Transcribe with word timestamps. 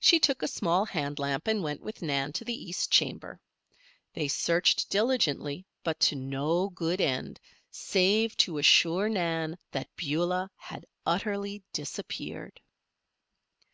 She 0.00 0.18
took 0.20 0.42
a 0.42 0.48
small 0.48 0.86
hand 0.86 1.18
lamp 1.18 1.48
and 1.48 1.62
went 1.62 1.82
with 1.82 2.00
Nan 2.00 2.32
to 2.32 2.46
the 2.46 2.64
east 2.70 2.90
chamber. 2.90 3.42
They 4.14 4.26
searched 4.26 4.88
diligently, 4.88 5.66
but 5.82 6.00
to 6.00 6.16
no 6.16 6.70
good 6.70 6.98
end, 6.98 7.38
save 7.70 8.34
to 8.38 8.56
assure 8.56 9.10
Nan 9.10 9.58
that 9.72 9.94
Beulah 9.96 10.50
had 10.56 10.86
utterly 11.04 11.62
disappeared. 11.74 12.58